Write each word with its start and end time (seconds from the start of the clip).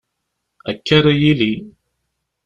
Akka 0.71 0.91
ara 0.97 1.11
yili. 1.21 1.51